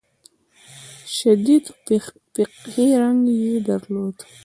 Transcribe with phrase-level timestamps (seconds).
[1.15, 1.65] شدید
[2.35, 4.15] فقهي رنګ یې درلود.